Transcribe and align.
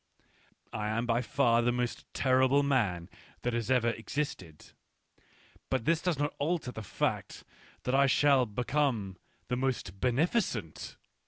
I 0.73 0.87
am 0.87 1.05
by 1.05 1.21
far 1.21 1.61
the 1.61 1.71
most 1.71 2.11
terrible 2.11 2.63
man 2.63 3.07
that 3.43 3.53
has 3.53 3.69
ever 3.69 3.89
existed; 3.89 4.71
but 5.69 5.85
this 5.85 6.01
does 6.01 6.17
not 6.17 6.33
alter 6.39 6.71
the 6.71 6.81
fact 6.81 7.43
that 7.83 7.93
I 7.93 8.07
shall 8.07 8.47
become 8.47 9.17
the 9.47 9.57
most 9.57 9.99
beneficent. 9.99 10.97